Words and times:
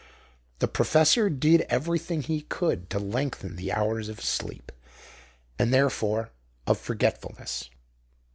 The 0.57 0.67
professor 0.67 1.29
did 1.29 1.61
everything 1.69 2.23
he 2.23 2.41
could 2.41 2.89
to 2.89 2.97
lengthen 2.97 3.55
the 3.55 3.71
hours 3.71 4.09
of 4.09 4.19
sleep, 4.19 4.71
and 5.59 5.71
therefore 5.71 6.31
of 6.65 6.79
forgetfulness. 6.79 7.69